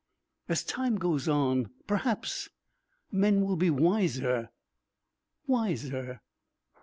"As 0.49 0.63
time 0.63 0.95
goes 0.97 1.27
on 1.27 1.69
perhaps 1.85 2.49
men 3.11 3.41
will 3.41 3.55
be 3.55 3.69
wiser.... 3.69 4.49
Wiser.... 5.45 6.21